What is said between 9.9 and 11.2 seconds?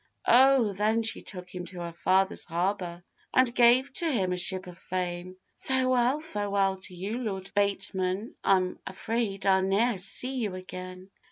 shall see you again.